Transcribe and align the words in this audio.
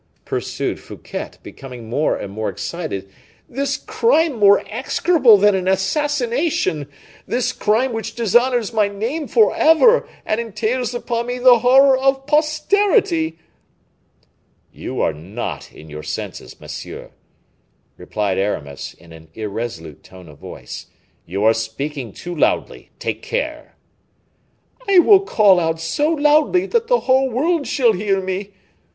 pursued 0.25 0.79
Fouquet, 0.79 1.29
becoming 1.43 1.87
more 1.87 2.15
and 2.17 2.33
more 2.33 2.49
excited; 2.49 3.07
"this 3.47 3.77
crime 3.77 4.33
more 4.33 4.63
execrable 4.67 5.37
than 5.37 5.53
an 5.53 5.67
assassination! 5.67 6.87
this 7.27 7.53
crime 7.53 7.93
which 7.93 8.15
dishonors 8.15 8.73
my 8.73 8.87
name 8.87 9.27
forever, 9.27 10.09
and 10.25 10.41
entails 10.41 10.95
upon 10.95 11.27
me 11.27 11.37
the 11.37 11.59
horror 11.59 11.95
of 11.95 12.25
posterity." 12.25 13.37
"You 14.73 14.99
are 15.01 15.13
not 15.13 15.71
in 15.71 15.87
your 15.87 16.01
senses, 16.01 16.59
monsieur," 16.59 17.11
replied 17.95 18.39
Aramis, 18.39 18.95
in 18.95 19.13
an 19.13 19.27
irresolute 19.35 20.01
tone 20.03 20.27
of 20.27 20.39
voice; 20.39 20.87
"you 21.27 21.43
are 21.43 21.53
speaking 21.53 22.11
too 22.11 22.33
loudly; 22.35 22.89
take 22.97 23.21
care!" 23.21 23.75
"I 24.89 24.97
will 24.97 25.19
call 25.19 25.59
out 25.59 25.79
so 25.79 26.09
loudly, 26.09 26.65
that 26.65 26.87
the 26.87 27.01
whole 27.01 27.29
world 27.29 27.67
shall 27.67 27.93
hear 27.93 28.19
me." 28.19 28.49